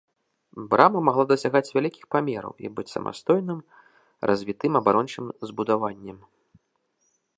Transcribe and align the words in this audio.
Брама 0.69 0.99
магла 1.09 1.25
дасягаць 1.31 1.73
вялікіх 1.75 2.07
памераў 2.15 2.53
і 2.67 2.71
быць 2.79 2.87
самастойным 2.95 3.59
развітым 4.31 4.73
абарончым 4.81 5.25
збудаваннем. 5.51 6.19